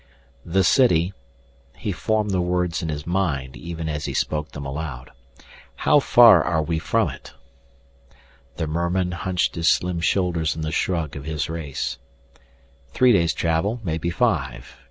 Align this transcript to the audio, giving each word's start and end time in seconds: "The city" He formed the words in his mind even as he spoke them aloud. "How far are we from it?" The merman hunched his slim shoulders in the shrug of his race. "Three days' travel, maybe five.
"The 0.47 0.63
city" 0.63 1.13
He 1.77 1.91
formed 1.91 2.31
the 2.31 2.41
words 2.41 2.81
in 2.81 2.89
his 2.89 3.05
mind 3.05 3.55
even 3.55 3.87
as 3.87 4.05
he 4.05 4.15
spoke 4.15 4.51
them 4.51 4.65
aloud. 4.65 5.11
"How 5.75 5.99
far 5.99 6.43
are 6.43 6.63
we 6.63 6.79
from 6.79 7.09
it?" 7.09 7.35
The 8.57 8.65
merman 8.65 9.11
hunched 9.11 9.53
his 9.53 9.67
slim 9.69 9.99
shoulders 9.99 10.55
in 10.55 10.63
the 10.63 10.71
shrug 10.71 11.15
of 11.15 11.25
his 11.25 11.51
race. 11.51 11.99
"Three 12.89 13.11
days' 13.13 13.35
travel, 13.35 13.79
maybe 13.83 14.09
five. 14.09 14.79